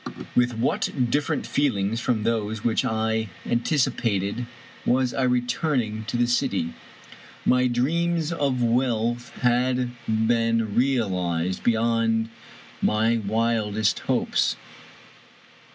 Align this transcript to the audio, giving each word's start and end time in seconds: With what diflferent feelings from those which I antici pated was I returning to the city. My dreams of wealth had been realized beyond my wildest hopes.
With 0.35 0.57
what 0.57 0.89
diflferent 0.99 1.45
feelings 1.45 1.99
from 1.99 2.23
those 2.23 2.63
which 2.63 2.83
I 2.83 3.29
antici 3.45 3.95
pated 3.95 4.47
was 4.83 5.13
I 5.13 5.21
returning 5.21 6.05
to 6.05 6.17
the 6.17 6.25
city. 6.25 6.73
My 7.45 7.67
dreams 7.67 8.31
of 8.33 8.63
wealth 8.63 9.29
had 9.43 9.91
been 10.07 10.73
realized 10.73 11.63
beyond 11.63 12.29
my 12.81 13.17
wildest 13.17 13.99
hopes. 13.99 14.55